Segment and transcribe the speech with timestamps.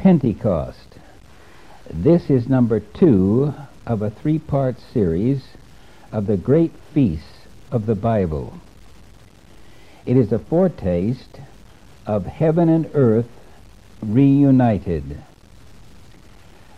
[0.00, 0.96] Pentecost.
[1.90, 3.52] This is number two
[3.86, 5.42] of a three part series
[6.10, 8.54] of the great feasts of the Bible.
[10.06, 11.40] It is a foretaste
[12.06, 13.28] of heaven and earth
[14.00, 15.18] reunited.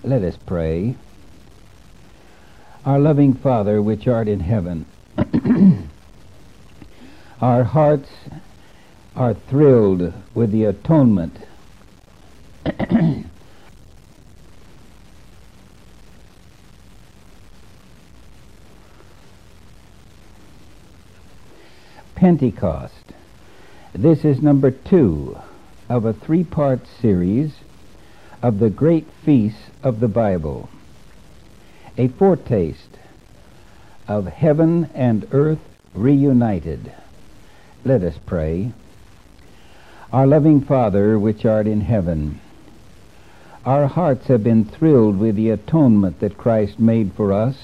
[0.03, 0.97] Let us pray.
[2.85, 4.85] Our loving Father, which art in heaven,
[7.41, 8.11] our hearts
[9.15, 11.37] are thrilled with the atonement
[22.15, 22.95] Pentecost.
[23.93, 25.37] This is number two
[25.89, 27.55] of a three part series
[28.43, 30.69] of the great feasts of the Bible.
[31.99, 32.99] A foretaste
[34.07, 35.59] of heaven and earth
[35.95, 36.93] reunited.
[37.85, 38.73] Let us pray.
[40.13, 42.41] Our loving Father, which art in heaven,
[43.65, 47.57] our hearts have been thrilled with the atonement that Christ made for us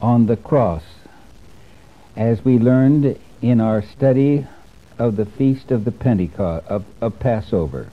[0.00, 0.82] on the cross,
[2.16, 4.46] as we learned in our study
[4.98, 7.90] of the feast of the Pentecost of, of Passover.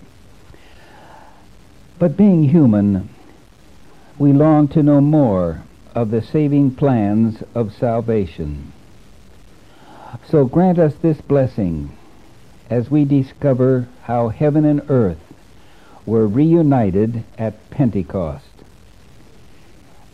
[1.99, 3.09] But being human,
[4.17, 8.71] we long to know more of the saving plans of salvation.
[10.29, 11.97] So grant us this blessing
[12.69, 15.26] as we discover how heaven and earth
[16.07, 18.45] were reunited at Pentecost.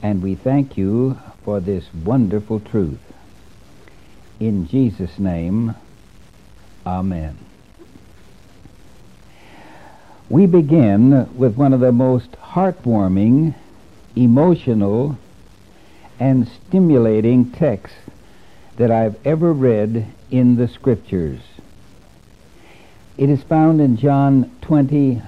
[0.01, 2.99] And we thank you for this wonderful truth.
[4.39, 5.75] In Jesus' name,
[6.85, 7.37] Amen.
[10.29, 13.53] We begin with one of the most heartwarming,
[14.15, 15.17] emotional,
[16.19, 17.97] and stimulating texts
[18.77, 21.41] that I've ever read in the Scriptures.
[23.17, 25.21] It is found in John 20,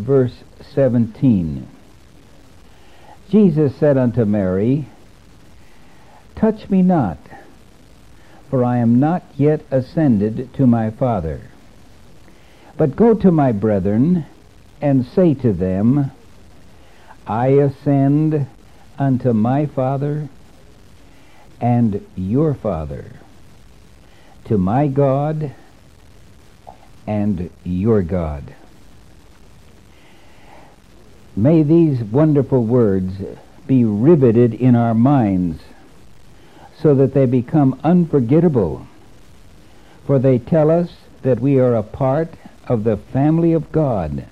[0.00, 0.42] verse
[0.74, 1.66] 17.
[3.30, 4.86] Jesus said unto Mary,
[6.34, 7.18] Touch me not,
[8.48, 11.40] for I am not yet ascended to my Father.
[12.76, 14.26] But go to my brethren,
[14.80, 16.10] and say to them,
[17.26, 18.46] I ascend
[18.98, 20.28] unto my Father
[21.60, 23.04] and your Father,
[24.46, 25.52] to my God
[27.06, 28.54] and your God.
[31.36, 33.14] May these wonderful words
[33.66, 35.62] be riveted in our minds
[36.76, 38.86] so that they become unforgettable,
[40.06, 40.90] for they tell us
[41.22, 42.34] that we are a part
[42.66, 44.24] of the family of God,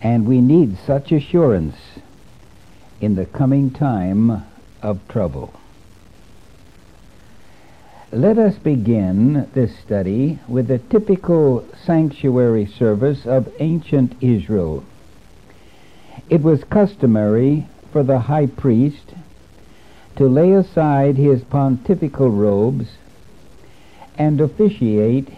[0.00, 1.76] and we need such assurance
[3.00, 4.44] in the coming time
[4.82, 5.52] of trouble.
[8.12, 14.84] Let us begin this study with a typical sanctuary service of ancient Israel.
[16.30, 19.14] It was customary for the high priest
[20.14, 22.86] to lay aside his pontifical robes
[24.16, 25.28] and officiate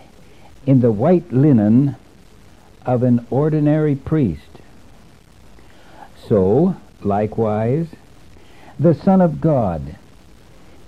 [0.66, 1.96] in the white linen
[2.84, 4.60] of an ordinary priest.
[6.28, 7.86] So, likewise,
[8.78, 9.96] the Son of God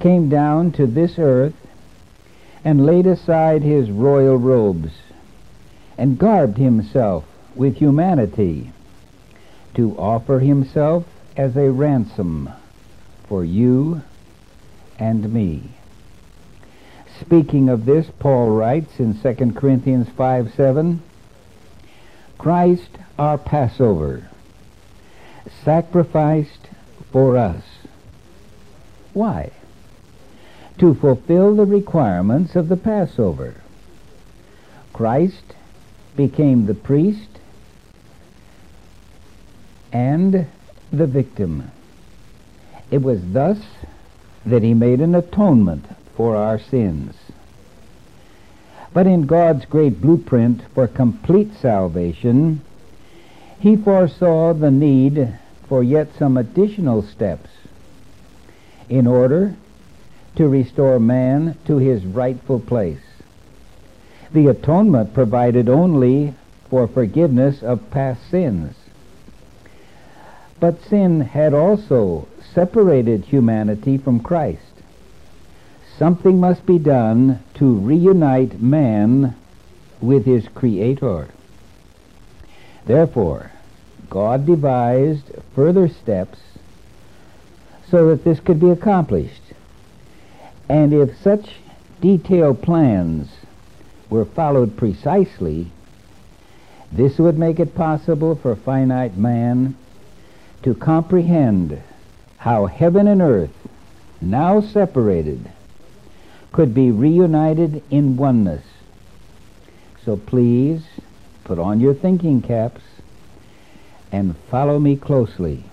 [0.00, 1.54] came down to this earth
[2.62, 4.92] and laid aside his royal robes
[5.96, 8.70] and garbed himself with humanity
[9.74, 11.04] to offer himself
[11.36, 12.50] as a ransom
[13.28, 14.02] for you
[14.98, 15.62] and me.
[17.20, 21.02] Speaking of this, Paul writes in 2 Corinthians 5 7,
[22.38, 24.28] Christ our Passover,
[25.64, 26.68] sacrificed
[27.12, 27.62] for us.
[29.12, 29.52] Why?
[30.78, 33.54] To fulfill the requirements of the Passover.
[34.92, 35.54] Christ
[36.16, 37.33] became the priest
[39.94, 40.46] and
[40.92, 41.70] the victim.
[42.90, 43.58] It was thus
[44.44, 47.14] that he made an atonement for our sins.
[48.92, 52.60] But in God's great blueprint for complete salvation,
[53.60, 57.48] he foresaw the need for yet some additional steps
[58.88, 59.56] in order
[60.36, 63.00] to restore man to his rightful place.
[64.32, 66.34] The atonement provided only
[66.68, 68.74] for forgiveness of past sins.
[70.64, 74.72] But sin had also separated humanity from Christ.
[75.98, 79.34] Something must be done to reunite man
[80.00, 81.28] with his Creator.
[82.86, 83.50] Therefore,
[84.08, 86.38] God devised further steps
[87.90, 89.42] so that this could be accomplished.
[90.66, 91.56] And if such
[92.00, 93.28] detailed plans
[94.08, 95.70] were followed precisely,
[96.90, 99.74] This would make it possible for finite man
[100.64, 101.78] to comprehend
[102.38, 103.52] how heaven and earth,
[104.22, 105.50] now separated,
[106.52, 108.64] could be reunited in oneness.
[110.06, 110.82] So please
[111.44, 112.80] put on your thinking caps
[114.10, 115.64] and follow me closely.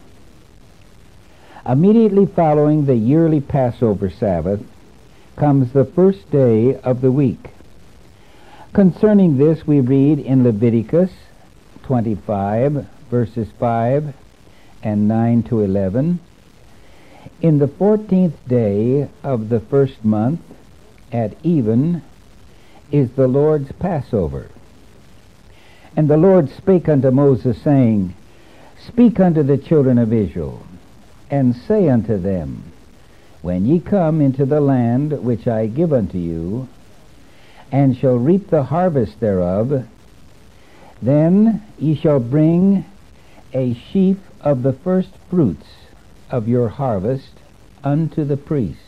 [1.65, 4.61] Immediately following the yearly Passover Sabbath
[5.37, 7.51] comes the first day of the week.
[8.73, 11.11] Concerning this, we read in Leviticus
[11.83, 14.13] 25, verses 5
[14.83, 16.19] and 9 to 11.
[17.41, 20.41] In the fourteenth day of the first month,
[21.11, 22.01] at even,
[22.91, 24.49] is the Lord's Passover.
[25.95, 28.13] And the Lord spake unto Moses, saying,
[28.87, 30.65] Speak unto the children of Israel,
[31.29, 32.63] and say unto them,
[33.41, 36.67] When ye come into the land which I give unto you,
[37.71, 39.87] and shall reap the harvest thereof,
[41.01, 42.85] then ye shall bring
[43.53, 45.67] a sheaf of the first fruits
[46.29, 47.31] of your harvest
[47.83, 48.79] unto the priest.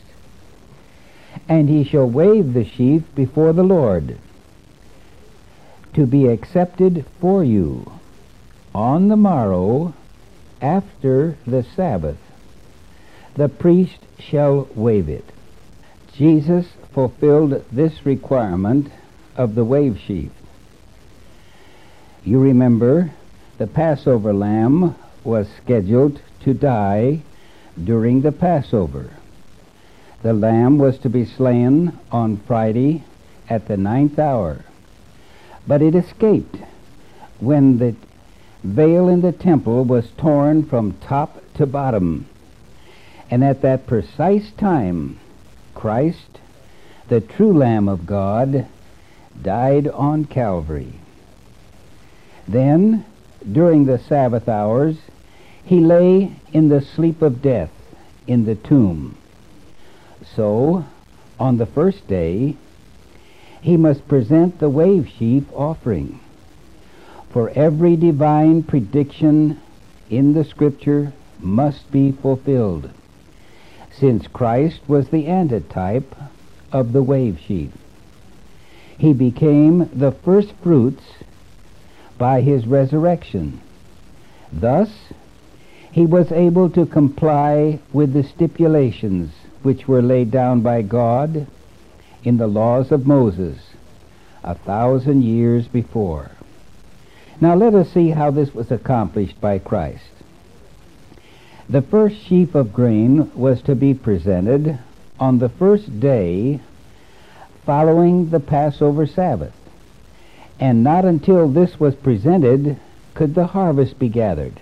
[1.48, 4.18] And he shall wave the sheaf before the Lord,
[5.94, 7.90] to be accepted for you
[8.74, 9.94] on the morrow
[10.60, 12.18] after the Sabbath
[13.34, 15.24] the priest shall wave it.
[16.12, 18.90] Jesus fulfilled this requirement
[19.36, 20.30] of the wave sheaf.
[22.24, 23.12] You remember
[23.58, 27.20] the Passover lamb was scheduled to die
[27.82, 29.10] during the Passover.
[30.22, 33.04] The lamb was to be slain on Friday
[33.48, 34.64] at the ninth hour,
[35.66, 36.56] but it escaped
[37.40, 37.94] when the
[38.62, 42.26] veil in the temple was torn from top to bottom
[43.30, 45.18] and at that precise time,
[45.74, 46.38] Christ,
[47.08, 48.66] the true Lamb of God,
[49.42, 50.92] died on Calvary.
[52.46, 53.04] Then,
[53.50, 54.96] during the Sabbath hours,
[55.64, 57.70] he lay in the sleep of death
[58.26, 59.16] in the tomb.
[60.34, 60.84] So,
[61.38, 62.56] on the first day,
[63.60, 66.20] he must present the wave sheaf offering.
[67.30, 69.60] For every divine prediction
[70.10, 72.90] in the Scripture must be fulfilled
[73.98, 76.14] since Christ was the antitype
[76.72, 77.70] of the wave sheaf.
[78.98, 81.04] He became the first fruits
[82.18, 83.60] by his resurrection.
[84.52, 84.90] Thus,
[85.94, 89.32] he was able to comply with the stipulations
[89.62, 91.46] which were laid down by God
[92.24, 93.56] in the laws of Moses
[94.42, 96.32] a thousand years before.
[97.40, 100.10] Now let us see how this was accomplished by Christ.
[101.68, 104.76] The first sheaf of grain was to be presented
[105.20, 106.58] on the first day
[107.64, 109.54] following the Passover Sabbath,
[110.58, 112.80] and not until this was presented
[113.14, 114.58] could the harvest be gathered.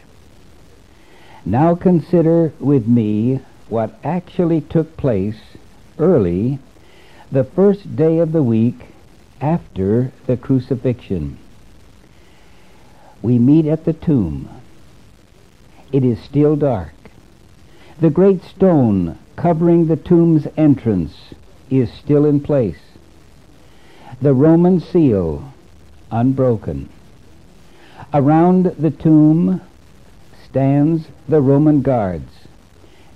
[1.44, 5.40] Now consider with me what actually took place
[5.98, 6.58] early
[7.32, 8.78] the first day of the week
[9.40, 11.38] after the crucifixion.
[13.22, 14.48] We meet at the tomb.
[15.90, 16.92] It is still dark.
[18.00, 21.34] The great stone covering the tomb's entrance
[21.70, 22.80] is still in place.
[24.20, 25.52] The Roman seal
[26.10, 26.88] unbroken.
[28.14, 29.60] Around the tomb
[30.52, 32.30] stands the Roman guards,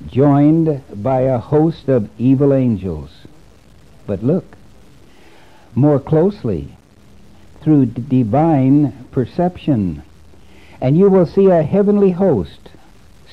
[0.06, 3.10] joined by a host of evil angels.
[4.06, 4.56] But look
[5.74, 6.74] more closely
[7.60, 10.02] through divine perception
[10.80, 12.70] and you will see a heavenly host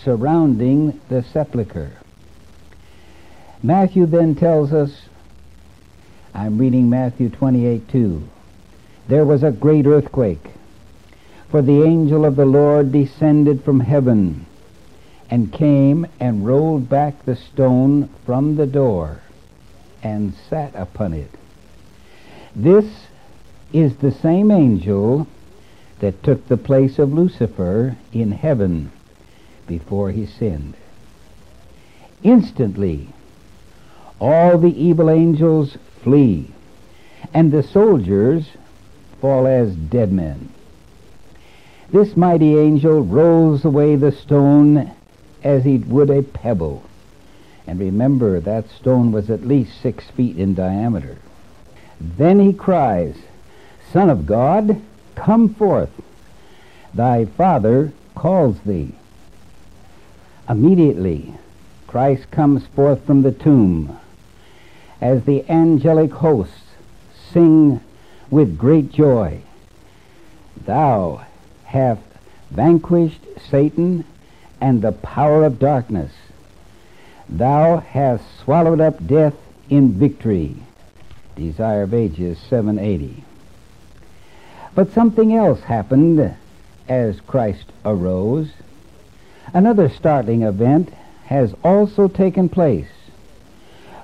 [0.04, 1.94] surrounding the sepulchre.
[3.62, 5.04] Matthew then tells us,
[6.34, 8.28] I'm reading Matthew 28 2,
[9.08, 10.46] there was a great earthquake,
[11.54, 14.44] for the angel of the Lord descended from heaven
[15.30, 19.22] and came and rolled back the stone from the door
[20.02, 21.30] and sat upon it.
[22.56, 23.06] This
[23.72, 25.28] is the same angel
[26.00, 28.92] that took the place of Lucifer in heaven
[29.68, 30.74] before he sinned.
[32.24, 33.10] Instantly,
[34.20, 36.50] all the evil angels flee,
[37.32, 38.48] and the soldiers
[39.22, 40.50] fall as dead men.
[41.92, 44.92] This mighty angel rolls away the stone
[45.44, 46.84] as he would a pebble.
[47.68, 51.18] And remember, that stone was at least six feet in diameter.
[52.00, 53.16] Then he cries,
[53.92, 54.82] Son of God,
[55.16, 55.92] Come forth,
[56.94, 58.94] thy Father calls thee.
[60.50, 61.36] Immediately,
[61.88, 64.00] Christ comes forth from the tomb
[65.00, 66.64] as the angelic hosts
[67.32, 67.80] sing
[68.30, 69.42] with great joy.
[70.66, 71.26] Thou
[71.74, 72.02] hast
[72.52, 74.06] vanquished Satan
[74.62, 76.12] and the power of darkness.
[77.28, 79.34] Thou hast swallowed up death
[79.72, 80.56] in victory.
[81.36, 83.24] Desire of Ages 780.
[84.76, 86.36] But something else happened
[86.88, 88.52] as Christ arose.
[89.52, 90.94] Another startling event
[91.26, 92.94] has also taken place.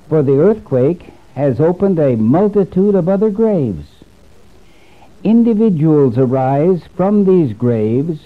[0.08, 3.99] For the earthquake has opened a multitude of other graves.
[5.24, 8.20] Individuals arise from these graves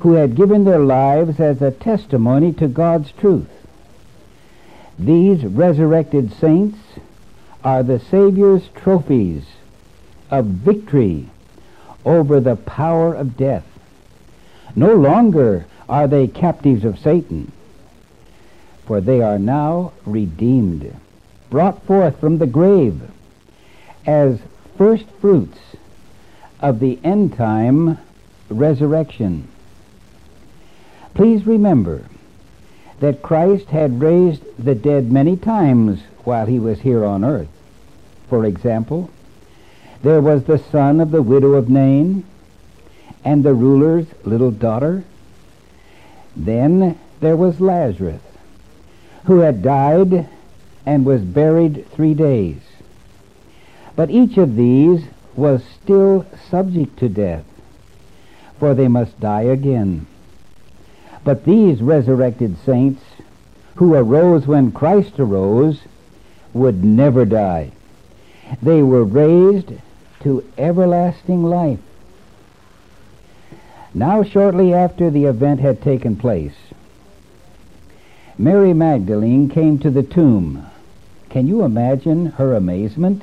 [0.00, 3.48] who had given their lives as a testimony to God's truth.
[4.98, 6.78] These resurrected saints
[7.62, 9.44] are the Savior's trophies
[10.30, 11.28] of victory
[12.04, 13.66] over the power of death.
[14.74, 17.52] No longer are they captives of Satan,
[18.86, 20.94] for they are now redeemed,
[21.50, 23.00] brought forth from the grave
[24.06, 24.38] as
[24.76, 25.58] first fruits
[26.60, 27.98] of the end time
[28.48, 29.48] resurrection.
[31.14, 32.04] Please remember
[33.00, 37.48] that Christ had raised the dead many times while he was here on earth.
[38.28, 39.10] For example,
[40.02, 42.24] there was the son of the widow of Nain
[43.24, 45.04] and the ruler's little daughter.
[46.36, 48.22] Then there was Lazarus,
[49.24, 50.28] who had died
[50.86, 52.60] and was buried three days.
[53.96, 55.04] But each of these
[55.40, 57.44] was still subject to death,
[58.58, 60.06] for they must die again.
[61.24, 63.02] But these resurrected saints,
[63.76, 65.80] who arose when Christ arose,
[66.52, 67.72] would never die.
[68.62, 69.72] They were raised
[70.24, 71.80] to everlasting life.
[73.94, 76.56] Now, shortly after the event had taken place,
[78.36, 80.66] Mary Magdalene came to the tomb.
[81.30, 83.22] Can you imagine her amazement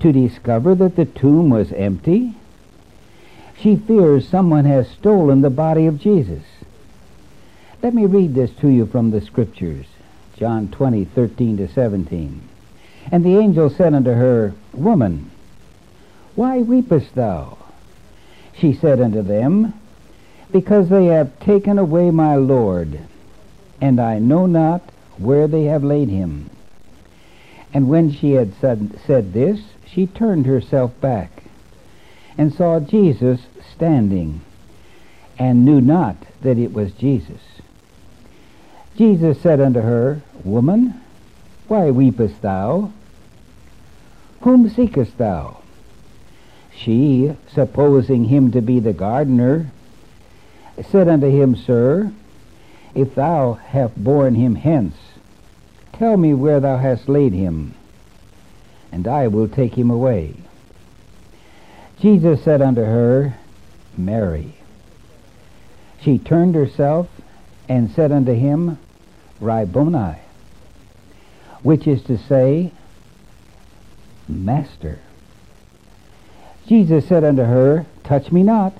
[0.00, 2.34] to discover that the tomb was empty?
[3.60, 6.44] She fears someone has stolen the body of Jesus.
[7.82, 9.86] Let me read this to you from the Scriptures.
[10.36, 12.40] John 20, 13 to 17.
[13.10, 15.30] And the angel said unto her, Woman,
[16.36, 17.58] why weepest thou?
[18.54, 19.74] She said unto them,
[20.52, 23.00] Because they have taken away my Lord,
[23.80, 24.82] and I know not
[25.16, 26.50] where they have laid him.
[27.74, 29.60] And when she had said, said this,
[29.92, 31.44] she turned herself back,
[32.36, 33.40] and saw Jesus
[33.74, 34.40] standing,
[35.38, 37.40] and knew not that it was Jesus.
[38.96, 41.00] Jesus said unto her, Woman,
[41.68, 42.92] why weepest thou?
[44.40, 45.58] Whom seekest thou?
[46.74, 49.70] She, supposing him to be the gardener,
[50.90, 52.12] said unto him, Sir,
[52.94, 54.96] if thou have borne him hence,
[55.92, 57.74] tell me where thou hast laid him,
[58.92, 60.34] and I will take him away.
[62.00, 63.34] Jesus said unto her,
[63.96, 64.54] Mary.
[66.00, 67.08] She turned herself
[67.68, 68.78] and said unto him,
[69.40, 70.18] Rabboni,
[71.62, 72.72] which is to say,
[74.28, 74.98] Master.
[76.66, 78.74] Jesus said unto her, Touch me not,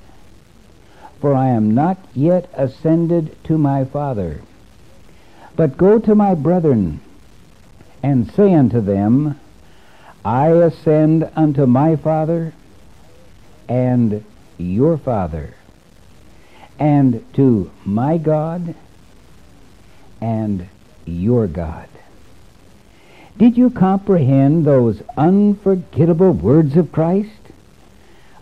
[1.19, 4.41] for I am not yet ascended to my Father.
[5.55, 7.01] But go to my brethren,
[8.01, 9.38] and say unto them,
[10.29, 12.53] I ascend unto my Father
[13.67, 14.23] and
[14.59, 15.55] your Father,
[16.77, 18.75] and to my God
[20.21, 20.69] and
[21.07, 21.89] your God.
[23.39, 27.41] Did you comprehend those unforgettable words of Christ?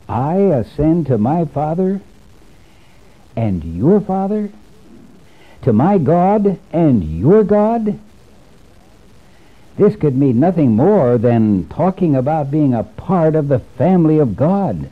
[0.10, 2.02] I ascend to my Father
[3.34, 4.52] and your Father,
[5.62, 7.98] to my God and your God.
[9.78, 14.36] This could mean nothing more than talking about being a part of the family of
[14.36, 14.90] God.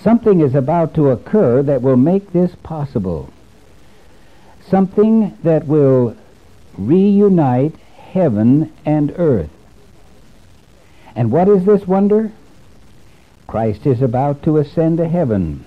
[0.00, 3.32] Something is about to occur that will make this possible.
[4.68, 6.16] Something that will
[6.76, 7.76] reunite
[8.12, 9.50] heaven and earth.
[11.16, 12.32] And what is this wonder?
[13.46, 15.64] Christ is about to ascend to heaven,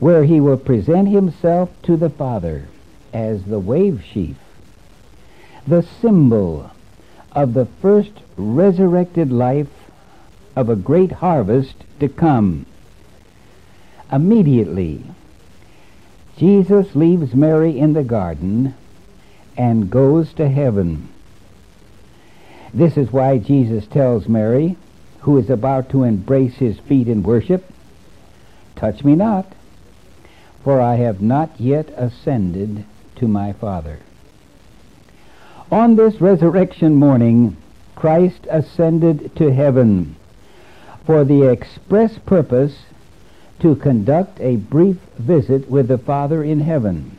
[0.00, 2.66] where he will present himself to the Father
[3.12, 4.36] as the wave sheaf,
[5.70, 6.70] the symbol
[7.30, 9.68] of the first resurrected life
[10.56, 12.66] of a great harvest to come.
[14.10, 15.04] Immediately,
[16.36, 18.74] Jesus leaves Mary in the garden
[19.56, 21.08] and goes to heaven.
[22.74, 24.76] This is why Jesus tells Mary,
[25.20, 27.64] who is about to embrace his feet in worship,
[28.74, 29.46] Touch me not,
[30.64, 32.84] for I have not yet ascended
[33.16, 33.98] to my Father.
[35.70, 37.56] On this resurrection morning,
[37.94, 40.16] Christ ascended to heaven,
[41.06, 42.76] for the express purpose
[43.60, 47.18] to conduct a brief visit with the Father in heaven,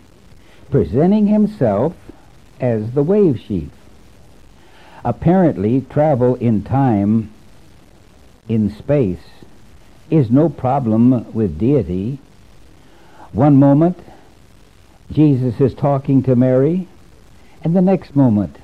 [0.70, 1.96] presenting himself
[2.60, 3.70] as the wave sheaf.
[5.06, 7.32] Apparently, travel in time,
[8.50, 9.24] in space,
[10.10, 12.20] is no problem with deity.
[13.32, 13.98] One moment,
[15.10, 16.90] Jesus is talking to Mary,
[17.64, 18.58] and the next moment,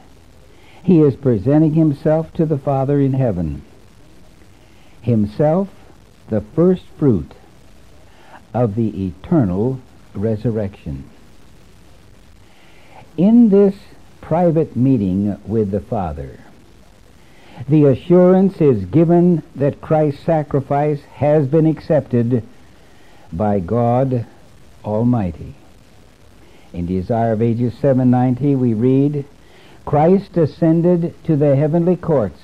[0.83, 3.61] he is presenting himself to the Father in heaven.
[5.01, 5.69] Himself,
[6.29, 7.33] the first fruit
[8.53, 9.79] of the eternal
[10.13, 11.09] resurrection.
[13.17, 13.75] In this
[14.21, 16.39] private meeting with the Father,
[17.67, 22.43] the assurance is given that Christ's sacrifice has been accepted
[23.33, 24.25] by God
[24.85, 25.55] Almighty.
[26.73, 29.25] In Desire of Ages 790 we read,
[29.85, 32.41] Christ ascended to the heavenly courts,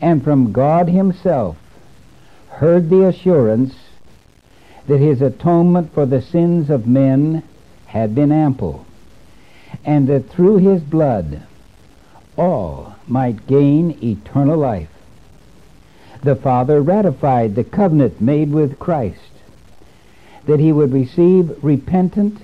[0.00, 1.56] and from God himself
[2.48, 3.74] heard the assurance
[4.86, 7.42] that his atonement for the sins of men
[7.86, 8.86] had been ample,
[9.84, 11.42] and that through his blood
[12.36, 14.88] all might gain eternal life.
[16.22, 19.18] The Father ratified the covenant made with Christ,
[20.46, 22.38] that he would receive repentant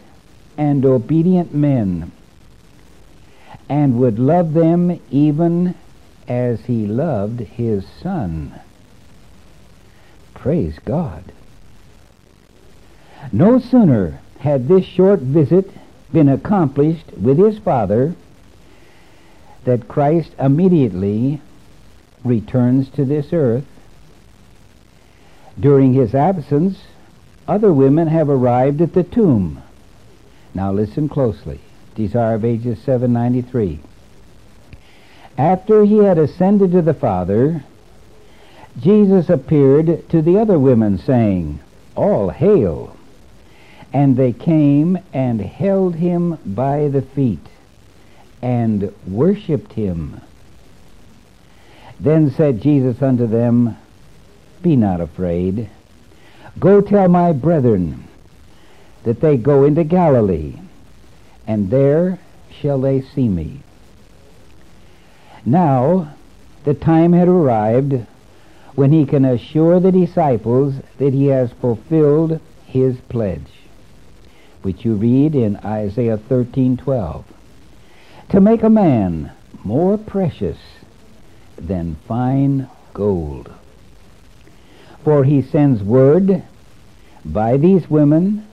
[0.58, 2.10] and obedient men,
[3.68, 5.74] and would love them even
[6.26, 8.60] as he loved his Son.
[10.34, 11.24] Praise God.
[13.32, 15.70] No sooner had this short visit
[16.12, 18.14] been accomplished with his Father
[19.64, 21.40] that Christ immediately
[22.24, 23.64] returns to this earth.
[25.58, 26.78] During his absence,
[27.46, 29.62] other women have arrived at the tomb.
[30.54, 31.60] Now listen closely.
[31.94, 33.80] Desire of Ages 793.
[35.36, 37.64] After he had ascended to the Father,
[38.80, 41.60] Jesus appeared to the other women, saying,
[41.96, 42.96] All hail!
[43.92, 47.46] And they came and held him by the feet
[48.42, 50.20] and worshipped him.
[51.98, 53.76] Then said Jesus unto them,
[54.62, 55.68] Be not afraid.
[56.58, 58.07] Go tell my brethren
[59.08, 60.52] that they go into Galilee,
[61.46, 62.18] and there
[62.50, 63.60] shall they see me.
[65.46, 66.12] Now
[66.64, 68.04] the time had arrived
[68.74, 73.50] when he can assure the disciples that he has fulfilled his pledge,
[74.60, 77.24] which you read in Isaiah 13:12
[78.28, 79.30] to make a man
[79.64, 80.58] more precious
[81.56, 83.50] than fine gold.
[85.02, 86.42] For he sends word
[87.24, 88.44] by these women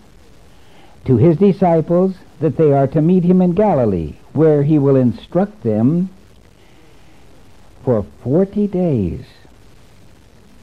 [1.06, 5.64] to his disciples that they are to meet him in Galilee, where he will instruct
[5.64, 6.10] them
[7.84, 9.26] for forty days.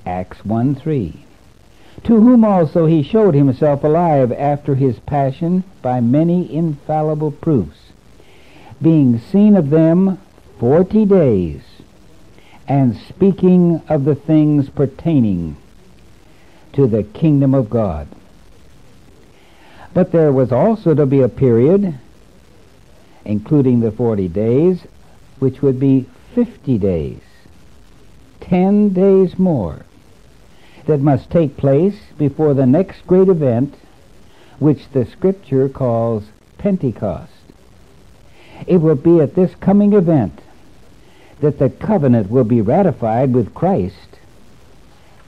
[0.05, 1.25] Acts 1 3.
[2.05, 7.93] To whom also he showed himself alive after his passion by many infallible proofs
[8.83, 10.19] being seen of them
[10.59, 11.63] forty days,
[12.67, 15.57] and speaking of the things pertaining
[16.73, 18.09] to the kingdom of God.
[19.95, 21.95] But there was also to be a period,
[23.25, 24.83] including the forty days,
[25.39, 27.21] which would be fifty days,
[28.41, 29.85] ten days more,
[30.87, 33.75] that must take place before the next great event,
[34.59, 36.25] which the Scripture calls
[36.57, 37.33] Pentecost.
[38.67, 40.41] It will be at this coming event
[41.41, 44.19] that the covenant will be ratified with Christ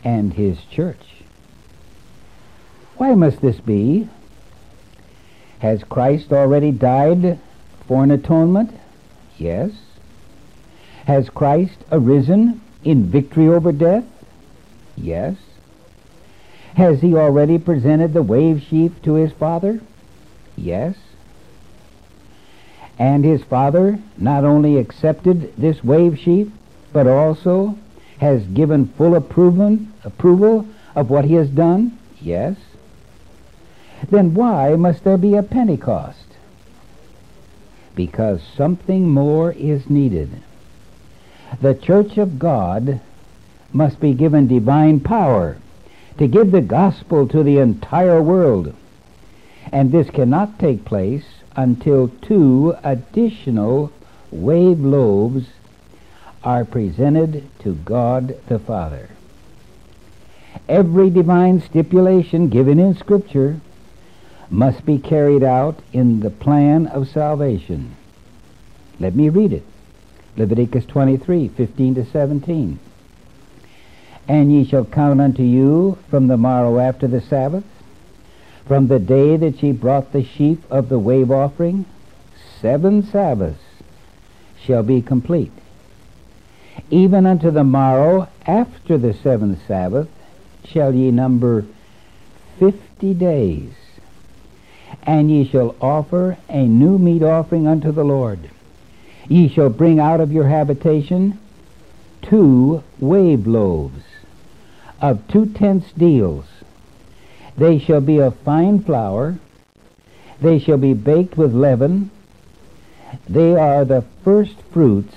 [0.04, 1.22] and his church.
[2.96, 4.08] Why must this be?
[5.64, 7.38] Has Christ already died
[7.88, 8.70] for an atonement?
[9.38, 9.70] Yes.
[11.06, 14.04] Has Christ arisen in victory over death?
[14.94, 15.36] Yes.
[16.74, 19.80] Has he already presented the wave sheaf to his Father?
[20.54, 20.96] Yes.
[22.98, 26.52] And his father not only accepted this wave sheaf,
[26.92, 27.78] but also
[28.18, 31.98] has given full approval, approval of what he has done?
[32.20, 32.54] Yes.
[34.10, 36.26] Then why must there be a Pentecost?
[37.94, 40.30] Because something more is needed.
[41.60, 43.00] The church of God
[43.72, 45.56] must be given divine power
[46.18, 48.74] to give the gospel to the entire world.
[49.72, 51.24] And this cannot take place
[51.56, 53.92] until two additional
[54.30, 55.46] wave loaves
[56.42, 59.08] are presented to God the Father.
[60.68, 63.60] Every divine stipulation given in Scripture
[64.50, 67.94] must be carried out in the plan of salvation.
[69.00, 69.64] Let me read it.
[70.36, 72.78] Leviticus 23, 15 to 17.
[74.26, 77.64] And ye shall count unto you from the morrow after the Sabbath,
[78.66, 81.84] from the day that ye brought the sheaf of the wave offering,
[82.60, 83.60] seven Sabbaths
[84.64, 85.52] shall be complete.
[86.90, 90.08] Even unto the morrow after the seventh Sabbath
[90.64, 91.66] shall ye number
[92.58, 93.72] fifty days.
[95.02, 98.50] And ye shall offer a new meat offering unto the Lord.
[99.28, 101.38] Ye shall bring out of your habitation
[102.22, 104.02] two wave loaves
[105.00, 106.46] of two tenths deals.
[107.58, 109.38] They shall be of fine flour.
[110.40, 112.10] They shall be baked with leaven.
[113.28, 115.14] They are the first fruits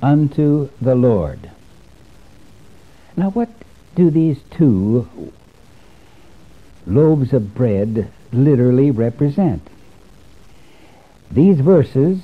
[0.00, 1.50] unto the Lord.
[3.16, 3.48] Now, what
[3.94, 5.32] do these two
[6.86, 9.66] loaves of bread literally represent?
[11.30, 12.20] These verses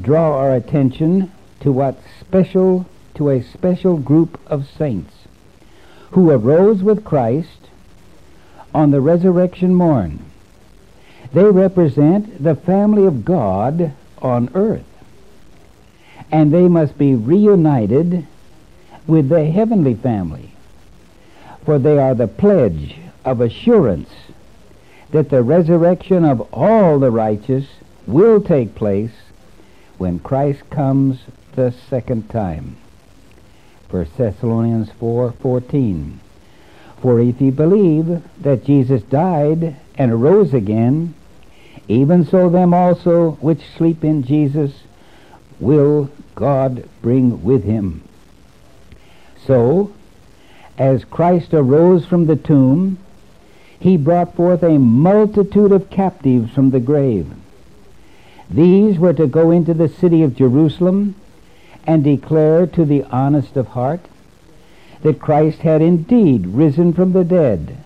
[0.00, 5.14] draw our attention to what special to a special group of saints
[6.10, 7.68] who arose with Christ
[8.74, 10.24] on the resurrection morn.
[11.32, 14.84] They represent the family of God on earth.
[16.30, 18.26] And they must be reunited
[19.06, 20.52] with the heavenly family.
[21.64, 24.10] For they are the pledge of assurance
[25.14, 27.66] that the resurrection of all the righteous
[28.04, 29.12] will take place
[29.96, 31.20] when Christ comes
[31.54, 32.74] the second time.
[33.88, 36.18] 1 Thessalonians 4:14.
[37.00, 41.14] For if ye believe that Jesus died and arose again,
[41.86, 44.82] even so them also which sleep in Jesus
[45.60, 48.02] will God bring with him.
[49.46, 49.92] So,
[50.76, 52.98] as Christ arose from the tomb,
[53.84, 57.30] he brought forth a multitude of captives from the grave.
[58.48, 61.14] These were to go into the city of Jerusalem
[61.86, 64.00] and declare to the honest of heart
[65.02, 67.76] that Christ had indeed risen from the dead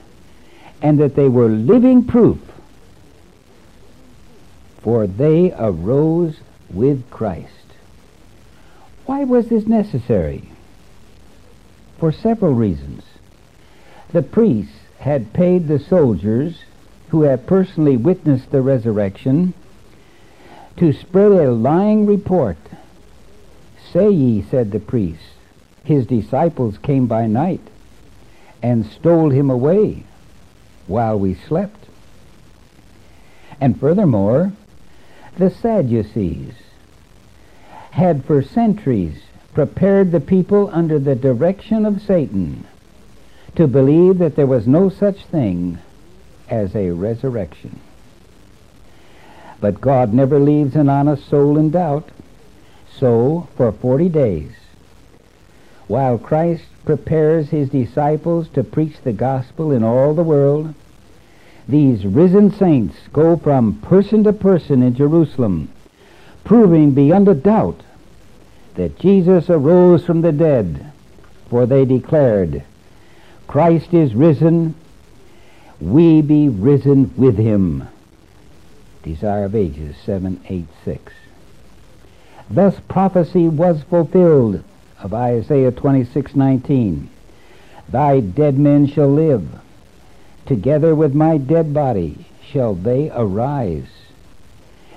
[0.80, 2.38] and that they were living proof,
[4.80, 6.36] for they arose
[6.70, 7.66] with Christ.
[9.04, 10.48] Why was this necessary?
[11.98, 13.02] For several reasons.
[14.12, 16.62] The priests had paid the soldiers
[17.08, 19.54] who had personally witnessed the resurrection
[20.76, 22.56] to spread a lying report
[23.92, 25.30] Say ye, said the priests,
[25.82, 27.62] his disciples came by night
[28.62, 30.02] and stole him away
[30.86, 31.86] while we slept.
[33.60, 34.52] And furthermore,
[35.38, 36.52] the Sadducees
[37.92, 39.22] had for centuries
[39.54, 42.66] prepared the people under the direction of Satan
[43.58, 45.76] to believe that there was no such thing
[46.48, 47.80] as a resurrection.
[49.60, 52.08] But God never leaves an honest soul in doubt.
[52.88, 54.52] So, for forty days,
[55.88, 60.72] while Christ prepares his disciples to preach the gospel in all the world,
[61.68, 65.68] these risen saints go from person to person in Jerusalem,
[66.44, 67.80] proving beyond a doubt
[68.76, 70.92] that Jesus arose from the dead,
[71.50, 72.62] for they declared,
[73.48, 74.74] Christ is risen,
[75.80, 77.88] we be risen with him.
[79.02, 81.14] Desire of Ages 786.
[82.50, 84.62] Thus prophecy was fulfilled
[85.02, 87.08] of Isaiah 26:19.
[87.88, 89.48] Thy dead men shall live,
[90.44, 93.88] together with my dead body shall they arise.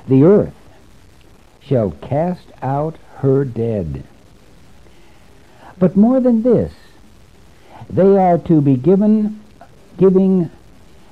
[0.10, 0.56] The earth
[1.62, 4.04] shall cast out her dead.
[5.80, 6.74] But more than this,
[7.93, 9.39] they are to be given
[9.97, 10.49] giving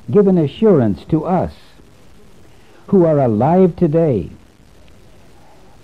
[0.10, 1.54] given assurance to us
[2.88, 4.30] who are alive today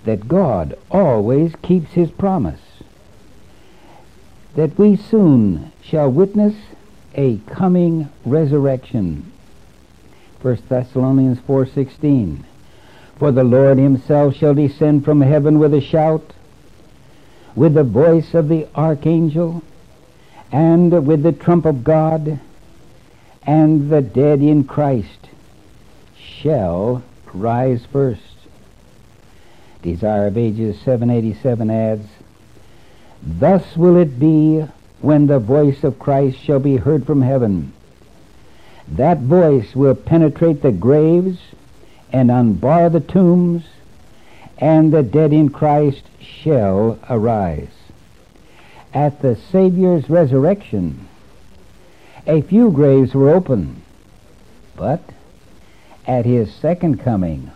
[0.06, 2.60] that God always keeps his promise,
[4.54, 6.54] that we soon shall witness
[7.14, 9.30] a coming resurrection.
[10.42, 12.44] 1 Thessalonians 4:16
[13.16, 16.32] For the Lord himself shall descend from heaven with a shout
[17.56, 19.62] with the voice of the archangel
[20.56, 22.40] and with the trump of God
[23.42, 25.28] and the dead in Christ
[26.18, 27.02] shall
[27.34, 28.22] rise first
[29.82, 32.08] Desire of Ages 787 adds,
[33.22, 34.66] Thus will it be
[35.02, 37.74] when the voice of Christ shall be heard from heaven.
[38.88, 41.38] That voice will penetrate the graves
[42.10, 43.64] and unbar the tombs,
[44.56, 47.75] and the dead in Christ shall arise.
[48.96, 51.06] At the Savior's resurrection,
[52.26, 53.82] a few graves were open,
[54.74, 55.02] but
[56.06, 57.50] at his second coming,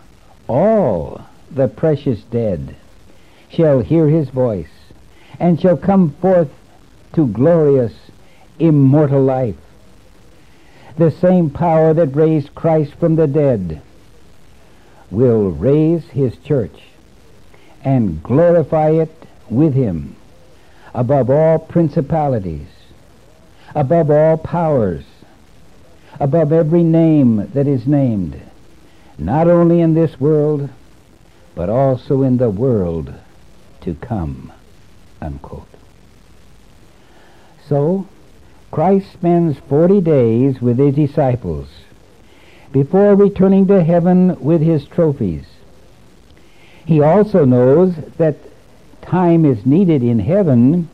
[0.47, 2.75] all the precious dead
[3.49, 4.69] shall hear his voice,
[5.39, 6.51] and shall come forth
[7.13, 8.11] to glorious,
[8.59, 9.57] immortal life.
[10.99, 13.81] The same power that raised Christ from the dead
[15.09, 16.83] will raise his church
[17.83, 20.17] and glorify it with him
[20.93, 22.67] above all principalities,
[23.75, 25.03] above all powers,
[26.19, 28.39] above every name that is named,
[29.17, 30.69] not only in this world,
[31.55, 33.13] but also in the world
[33.81, 34.51] to come.
[35.21, 35.67] Unquote.
[37.67, 38.07] So,
[38.71, 41.67] Christ spends 40 days with his disciples
[42.71, 45.45] before returning to heaven with his trophies.
[46.85, 48.35] He also knows that
[49.01, 50.89] time is needed in heaven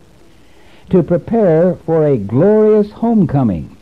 [0.89, 3.75] to prepare for a glorious homecoming.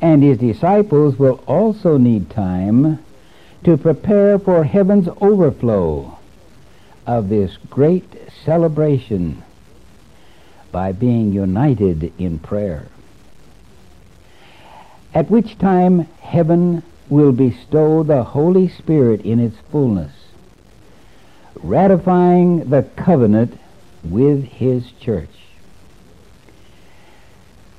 [0.00, 3.02] And his disciples will also need time
[3.64, 6.18] to prepare for heaven's overflow
[7.06, 8.04] of this great
[8.44, 9.42] celebration
[10.70, 12.86] by being united in prayer.
[15.14, 20.12] At which time heaven will bestow the Holy Spirit in its fullness,
[21.62, 23.58] ratifying the covenant
[24.04, 25.30] with his church.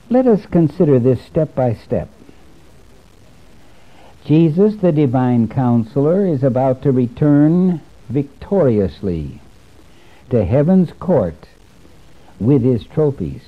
[0.09, 2.09] Let us consider this step by step.
[4.23, 9.39] Jesus, the divine counselor, is about to return victoriously
[10.29, 11.47] to heaven's court
[12.39, 13.43] with his trophies.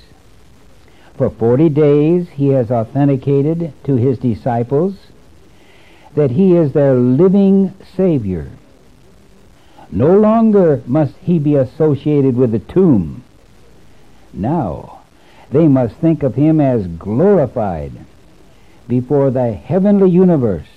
[1.16, 4.96] For forty days he has authenticated to his disciples
[6.14, 8.50] that he is their living Savior.
[9.92, 13.24] No longer must he be associated with the tomb.
[14.32, 15.00] Now
[15.50, 17.92] they must think of him as glorified
[18.86, 20.68] before the heavenly universe.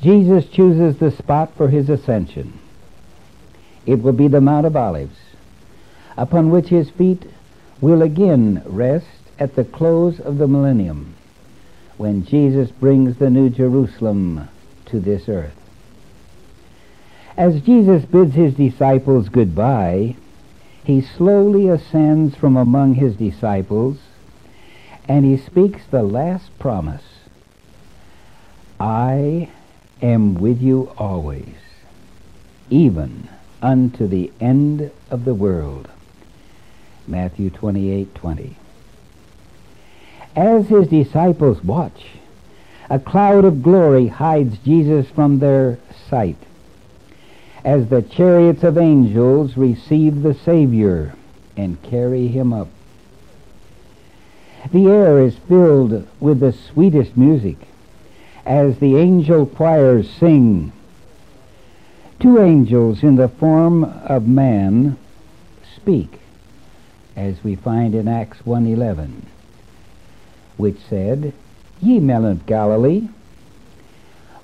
[0.00, 2.58] Jesus chooses the spot for his ascension.
[3.86, 5.18] It will be the Mount of Olives,
[6.16, 7.24] upon which his feet
[7.80, 9.06] will again rest
[9.38, 11.14] at the close of the millennium,
[11.96, 14.48] when Jesus brings the New Jerusalem
[14.86, 15.57] to this earth.
[17.38, 20.16] As Jesus bids his disciples goodbye,
[20.82, 23.96] he slowly ascends from among his disciples
[25.06, 27.04] and he speaks the last promise
[28.80, 29.50] I
[30.02, 31.54] am with you always,
[32.70, 33.28] even
[33.62, 35.88] unto the end of the world.
[37.06, 38.56] Matthew 28:20.
[40.34, 42.06] As his disciples watch,
[42.90, 45.78] a cloud of glory hides Jesus from their
[46.10, 46.36] sight.
[47.68, 51.12] As the chariots of angels receive the Savior
[51.54, 52.68] and carry him up.
[54.72, 57.58] The air is filled with the sweetest music
[58.46, 60.72] as the angel choirs sing.
[62.18, 64.96] Two angels in the form of man
[65.76, 66.20] speak,
[67.16, 69.24] as we find in Acts 1.11,
[70.56, 71.34] which said,
[71.82, 73.10] Ye men of Galilee,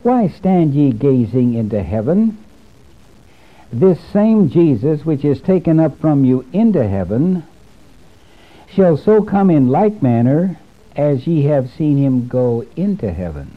[0.02, 2.36] why stand ye gazing into heaven?
[3.72, 7.44] This same Jesus which is taken up from you into heaven
[8.68, 10.58] shall so come in like manner
[10.96, 13.56] as ye have seen him go into heaven.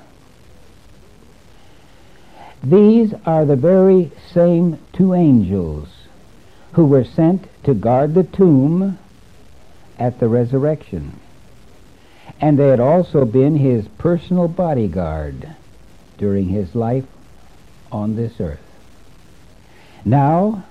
[2.63, 5.89] These are the very same two angels
[6.73, 8.97] who were sent to guard the tomb
[9.99, 11.19] at the resurrection.
[12.41, 15.55] And they had also been his personal bodyguard
[16.17, 17.05] during his life
[17.91, 18.66] on this earth.
[20.07, 20.63] Now,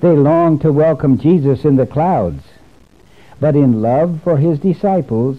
[0.00, 2.42] they long to welcome Jesus in the clouds
[3.42, 5.36] but in love for his disciples,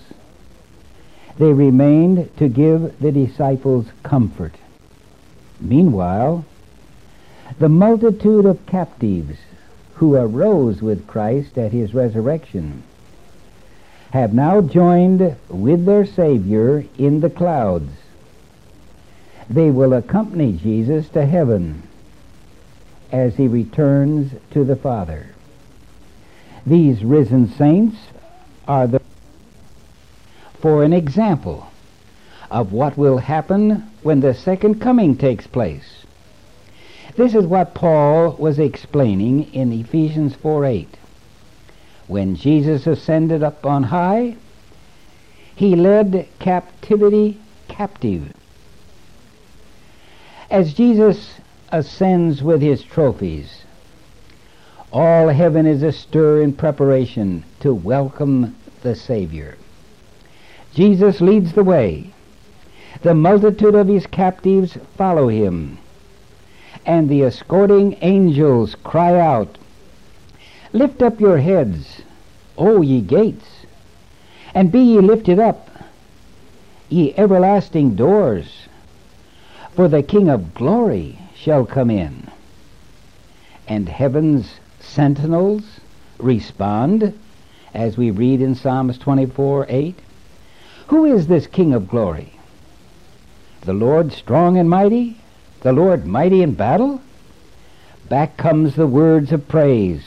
[1.37, 4.55] they remained to give the disciples comfort.
[5.61, 6.43] Meanwhile,
[7.59, 9.37] the multitude of captives
[9.93, 12.83] who arose with Christ at his resurrection
[14.11, 17.89] have now joined with their Savior in the clouds.
[19.49, 21.83] They will accompany Jesus to heaven
[23.13, 25.27] as he returns to the Father.
[26.65, 27.95] These risen saints
[28.67, 29.01] are the
[30.59, 31.69] for an example
[32.49, 36.05] of what will happen when the second coming takes place.
[37.15, 40.87] This is what Paul was explaining in Ephesians 4:8.
[42.07, 44.35] When Jesus ascended up on high,
[45.55, 48.33] he led captivity captive.
[50.49, 51.41] As Jesus
[51.73, 53.63] ascends with his trophies,
[54.91, 59.57] all heaven is astir in preparation to welcome the Savior.
[60.75, 62.13] Jesus leads the way.
[63.01, 65.79] The multitude of his captives follow him.
[66.85, 69.57] And the escorting angels cry out,
[70.73, 72.03] Lift up your heads,
[72.55, 73.65] O ye gates,
[74.53, 75.69] and be ye lifted up,
[76.89, 78.67] ye everlasting doors,
[79.71, 82.25] for the King of glory shall come in.
[83.67, 85.63] And heaven's sentinels
[86.17, 87.19] respond,
[87.73, 89.99] as we read in Psalms 24 8.
[90.87, 92.31] Who is this King of glory?
[93.61, 95.17] The Lord strong and mighty?
[95.61, 97.01] The Lord mighty in battle?
[98.07, 100.03] Back comes the words of praise.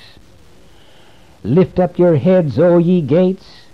[1.43, 3.67] Lift up your heads, O ye gates,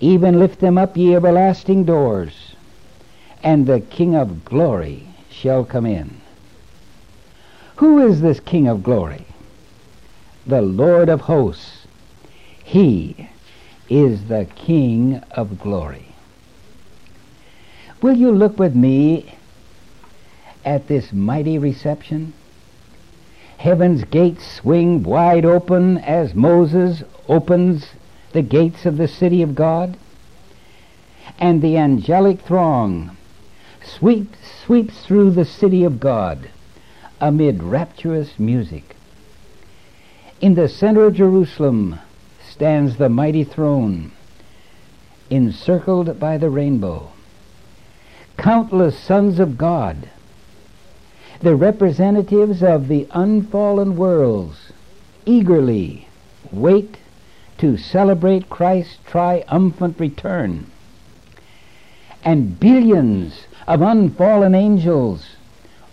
[0.00, 2.54] even lift them up, ye everlasting doors,
[3.42, 6.20] and the King of glory shall come in.
[7.76, 9.26] Who is this King of glory?
[10.46, 11.88] The Lord of hosts.
[12.62, 13.28] He
[13.88, 16.06] is the King of glory.
[18.00, 19.34] Will you look with me
[20.64, 22.32] at this mighty reception?
[23.58, 27.86] Heaven's gates swing wide open as Moses opens
[28.32, 29.96] the gates of the city of God,
[31.40, 33.16] and the angelic throng
[33.82, 36.50] sweeps, sweeps through the city of God
[37.20, 38.96] amid rapturous music.
[40.40, 41.98] In the center of Jerusalem
[42.48, 44.12] stands the mighty throne,
[45.30, 47.10] encircled by the rainbow.
[48.36, 50.08] Countless sons of God
[51.44, 54.72] the representatives of the unfallen worlds
[55.26, 56.08] eagerly
[56.50, 56.96] wait
[57.58, 60.66] to celebrate Christ's triumphant return.
[62.24, 65.36] And billions of unfallen angels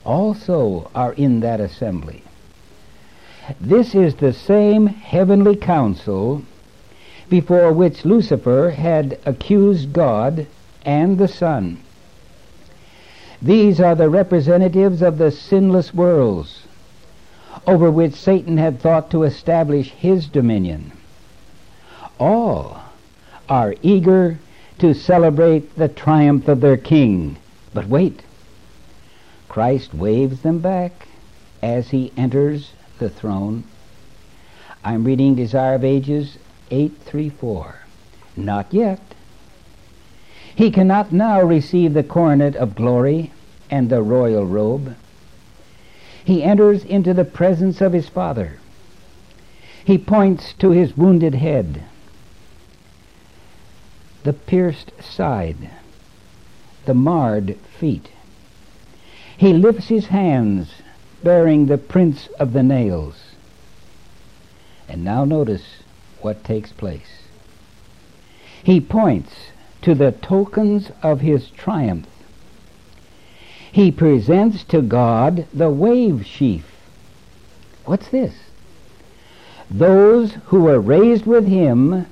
[0.06, 2.24] also are in that assembly.
[3.60, 6.44] This is the same heavenly council
[7.30, 10.48] before which Lucifer had accused God
[10.86, 11.78] and the Son.
[13.42, 16.64] These are the representatives of the sinless worlds
[17.68, 20.92] over which Satan had thought to establish his dominion.
[22.20, 22.82] All
[23.50, 24.40] are eager
[24.80, 27.38] to celebrate the triumph of their king.
[27.74, 28.22] But wait.
[29.52, 31.10] Christ waves them back
[31.62, 33.66] as he enters the throne.
[34.82, 36.38] I'm reading Desire of Ages
[36.70, 37.76] 834.
[38.38, 39.02] Not yet.
[40.56, 43.34] He cannot now receive the coronet of glory
[43.70, 44.96] and the royal robe.
[46.24, 48.58] He enters into the presence of his Father.
[49.84, 51.84] He points to his wounded head,
[54.24, 55.72] the pierced side,
[56.86, 58.12] the marred feet.
[59.42, 60.72] He lifts his hands,
[61.24, 63.16] bearing the prints of the nails.
[64.88, 65.64] And now notice
[66.20, 67.24] what takes place.
[68.62, 69.32] He points
[69.82, 72.06] to the tokens of his triumph.
[73.72, 76.72] He presents to God the wave sheaf.
[77.86, 78.36] What's this?
[79.72, 82.06] Those who were raised with him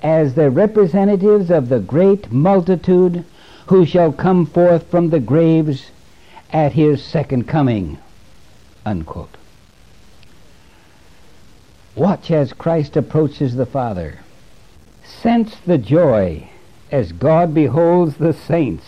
[0.00, 3.24] as the representatives of the great multitude
[3.66, 5.90] who shall come forth from the graves
[6.52, 7.98] at his second coming.
[8.84, 9.36] Unquote.
[11.94, 14.20] Watch as Christ approaches the Father.
[15.04, 16.48] Sense the joy
[16.90, 18.84] as God beholds the saints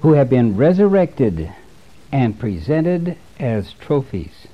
[0.00, 1.52] who have been resurrected
[2.10, 4.46] and presented as trophies.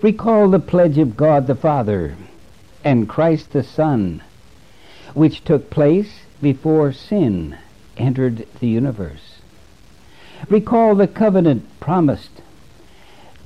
[0.00, 2.16] Recall the pledge of God the Father
[2.84, 4.22] and Christ the Son,
[5.14, 7.56] which took place before sin
[7.96, 9.25] entered the universe.
[10.48, 12.42] Recall the covenant promised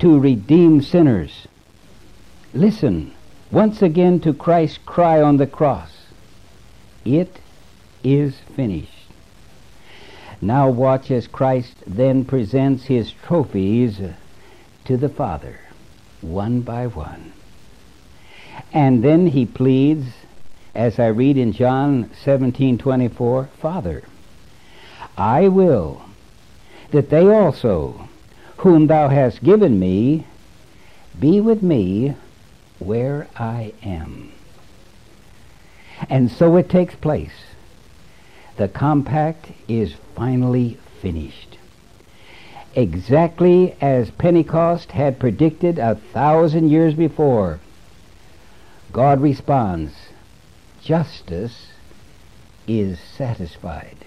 [0.00, 1.46] to redeem sinners.
[2.52, 3.12] Listen
[3.50, 6.06] once again to Christ's cry on the cross.
[7.04, 7.40] It
[8.04, 8.88] is finished.
[10.40, 14.00] Now watch as Christ then presents his trophies
[14.84, 15.60] to the Father,
[16.20, 17.32] one by one.
[18.72, 20.06] And then he pleads,
[20.74, 24.02] as I read in John 17:24, Father,
[25.16, 26.02] I will
[26.90, 28.08] that they also,
[28.58, 30.26] whom thou hast given me,
[31.18, 32.14] be with me
[32.78, 34.32] where I am.
[36.08, 37.32] And so it takes place
[38.56, 41.56] the compact is finally finished.
[42.74, 47.58] Exactly as Pentecost had predicted a thousand years before,
[48.92, 49.92] God responds,
[50.82, 51.68] justice
[52.68, 53.99] is satisfied.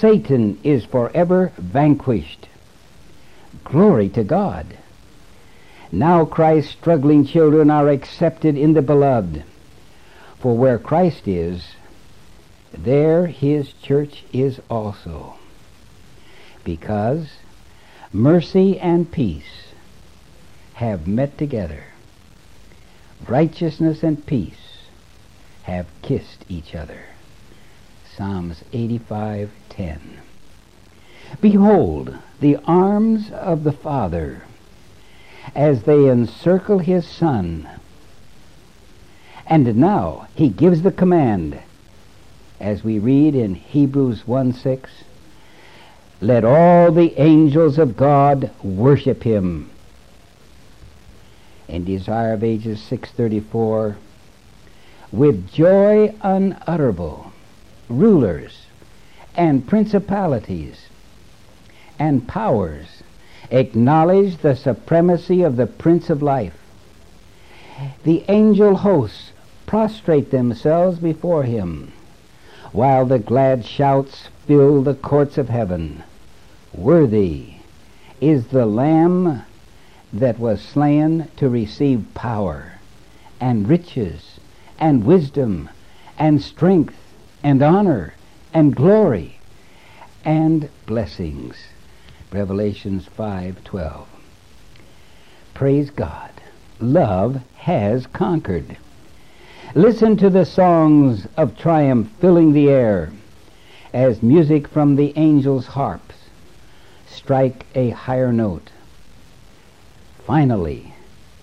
[0.00, 2.48] Satan is forever vanquished.
[3.64, 4.66] Glory to God.
[5.92, 9.44] Now Christ's struggling children are accepted in the beloved.
[10.38, 11.74] For where Christ is,
[12.72, 15.34] there his church is also.
[16.64, 17.28] Because
[18.10, 19.74] mercy and peace
[20.74, 21.84] have met together.
[23.28, 24.86] Righteousness and peace
[25.64, 27.00] have kissed each other.
[28.20, 29.98] Psalms 85:10.
[31.40, 34.42] Behold the arms of the Father
[35.54, 37.66] as they encircle his Son.
[39.46, 41.60] And now he gives the command,
[42.60, 44.90] as we read in Hebrews 1 6,
[46.20, 49.70] let all the angels of God worship him.
[51.68, 53.96] In Desire of Ages 634,
[55.10, 57.29] with joy unutterable,
[57.90, 58.66] rulers
[59.36, 60.86] and principalities
[61.98, 63.02] and powers
[63.50, 66.56] acknowledge the supremacy of the Prince of Life.
[68.04, 69.32] The angel hosts
[69.66, 71.92] prostrate themselves before him,
[72.72, 76.02] while the glad shouts fill the courts of heaven.
[76.72, 77.54] Worthy
[78.20, 79.42] is the Lamb
[80.12, 82.72] that was slain to receive power
[83.40, 84.38] and riches
[84.78, 85.68] and wisdom
[86.18, 86.94] and strength
[87.42, 88.14] and honor
[88.52, 89.38] and glory
[90.24, 91.56] and blessings.
[92.32, 94.06] Revelations 5:12.
[95.54, 96.30] Praise God.
[96.80, 98.76] Love has conquered.
[99.74, 103.10] Listen to the songs of triumph filling the air
[103.92, 106.14] as music from the angels' harps
[107.08, 108.70] strike a higher note.
[110.24, 110.94] Finally,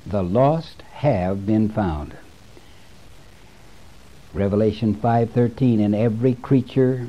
[0.06, 2.16] the lost have been found.
[4.34, 7.08] Revelation 5:13 and every creature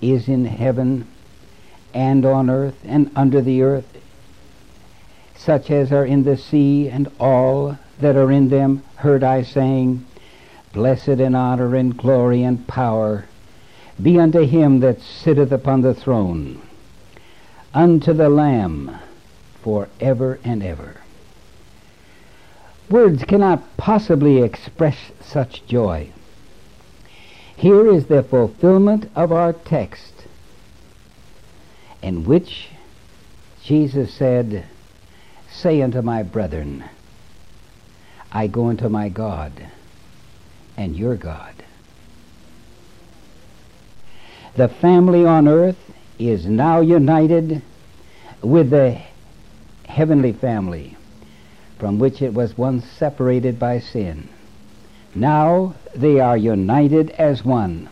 [0.00, 1.06] is in heaven
[1.92, 3.98] and on earth and under the earth
[5.36, 10.04] such as are in the sea and all that are in them heard I saying
[10.72, 13.26] blessed and honor and glory and power
[14.00, 16.62] be unto him that sitteth upon the throne
[17.74, 18.96] unto the lamb
[19.62, 20.99] for ever and ever
[22.90, 26.10] words cannot possibly express such joy
[27.60, 30.14] here is the fulfillment of our text
[32.02, 32.68] in which
[33.62, 34.64] Jesus said,
[35.50, 36.82] Say unto my brethren,
[38.32, 39.52] I go unto my God
[40.78, 41.52] and your God.
[44.56, 47.60] The family on earth is now united
[48.40, 48.98] with the
[49.84, 50.96] heavenly family
[51.80, 54.28] from which it was once separated by sin.
[55.14, 57.88] Now they are united as one.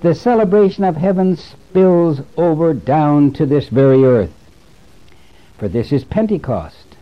[0.00, 4.32] The celebration of heaven spills over down to this very earth.
[5.58, 6.96] For this is Pentecost.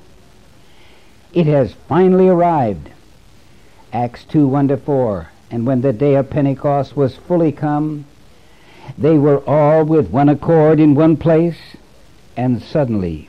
[1.34, 2.88] It has finally arrived.
[3.92, 5.28] Acts 2 1 to 4.
[5.50, 8.06] And when the day of Pentecost was fully come,
[8.96, 11.76] they were all with one accord in one place,
[12.34, 13.28] and suddenly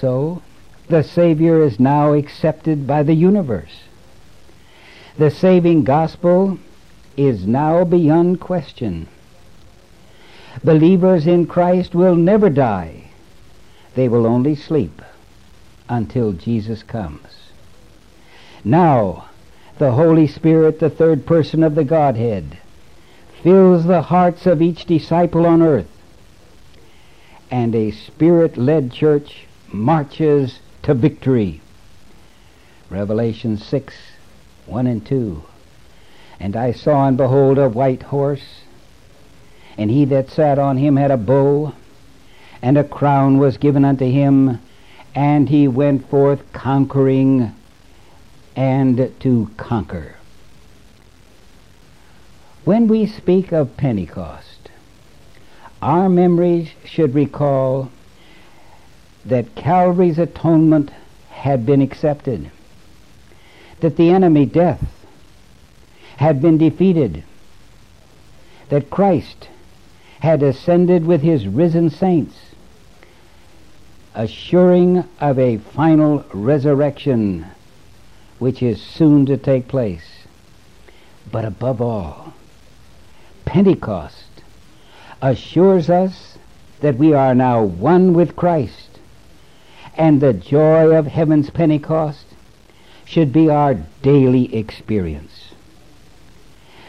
[0.00, 0.42] So,
[0.88, 3.84] the Savior is now accepted by the universe.
[5.18, 6.58] The saving gospel
[7.16, 9.08] is now beyond question.
[10.62, 13.10] Believers in Christ will never die.
[13.94, 15.00] They will only sleep
[15.88, 17.50] until Jesus comes.
[18.64, 19.28] Now,
[19.78, 22.58] the Holy Spirit, the third person of the Godhead,
[23.42, 25.88] fills the hearts of each disciple on earth,
[27.50, 31.60] and a Spirit-led church marches to victory.
[32.90, 33.94] Revelation 6,
[34.66, 35.42] 1 and 2.
[36.38, 38.62] And I saw and behold a white horse,
[39.78, 41.72] and he that sat on him had a bow,
[42.62, 44.60] and a crown was given unto him,
[45.14, 47.54] and he went forth conquering
[48.54, 50.16] and to conquer.
[52.64, 54.70] When we speak of Pentecost,
[55.80, 57.90] our memories should recall
[59.26, 60.90] that Calvary's atonement
[61.30, 62.50] had been accepted,
[63.80, 64.82] that the enemy, death,
[66.16, 67.22] had been defeated,
[68.68, 69.48] that Christ
[70.20, 72.36] had ascended with his risen saints,
[74.14, 77.46] assuring of a final resurrection
[78.38, 80.26] which is soon to take place.
[81.30, 82.32] But above all,
[83.44, 84.42] Pentecost
[85.20, 86.38] assures us
[86.80, 88.85] that we are now one with Christ,
[89.96, 92.26] and the joy of heaven's Pentecost
[93.04, 95.54] should be our daily experience.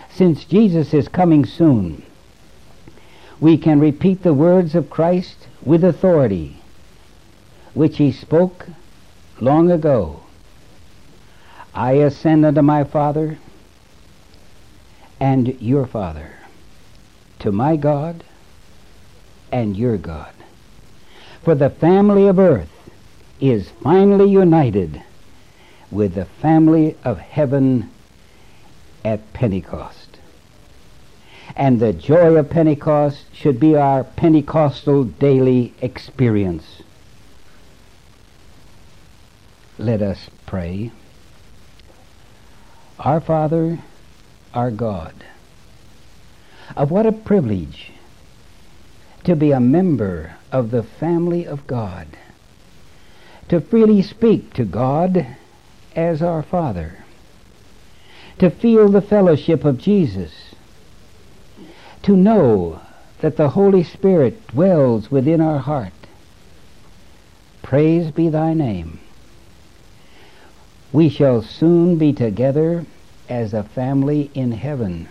[0.09, 2.03] Since Jesus is coming soon,
[3.39, 6.57] we can repeat the words of Christ with authority,
[7.73, 8.67] which he spoke
[9.39, 10.21] long ago.
[11.73, 13.37] I ascend unto my Father
[15.19, 16.31] and your Father,
[17.39, 18.23] to my God
[19.51, 20.33] and your God.
[21.43, 22.69] For the family of earth
[23.39, 25.01] is finally united
[25.91, 27.89] with the family of heaven
[29.05, 30.19] at Pentecost.
[31.55, 36.81] And the joy of Pentecost should be our Pentecostal daily experience.
[39.77, 40.91] Let us pray.
[42.99, 43.79] Our Father,
[44.53, 45.13] our God,
[46.75, 47.91] of what a privilege
[49.23, 52.07] to be a member of the family of God,
[53.49, 55.25] to freely speak to God
[55.95, 57.03] as our Father,
[58.39, 60.55] to feel the fellowship of Jesus,
[62.03, 62.81] to know
[63.19, 65.93] that the Holy Spirit dwells within our heart.
[67.63, 68.99] Praise be thy name.
[70.91, 72.85] We shall soon be together
[73.27, 75.09] as a family in heaven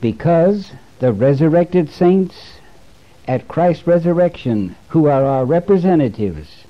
[0.00, 2.60] because the resurrected saints
[3.26, 6.64] at Christ's resurrection, who are our representatives,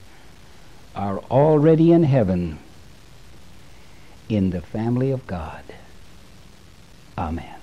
[0.99, 2.59] are already in heaven
[4.28, 5.62] in the family of God.
[7.16, 7.55] Amen.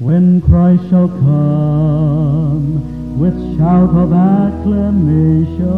[0.00, 5.68] When Christ shall come with shout of acclamation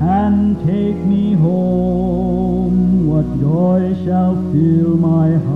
[0.00, 5.50] and take me home, what joy shall fill my heart?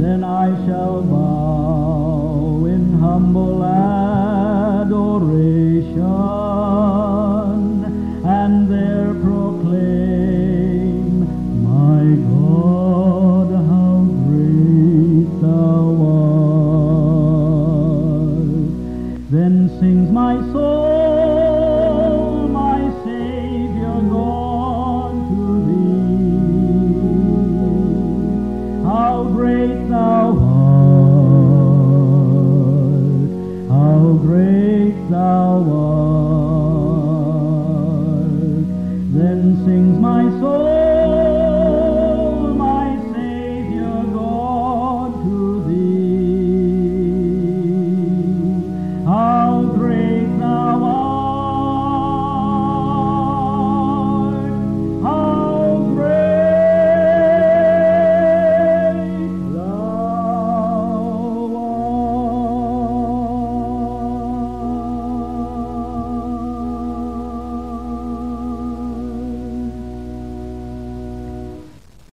[0.00, 1.85] Then I shall bow
[3.36, 3.62] humble
[4.82, 5.26] adoration.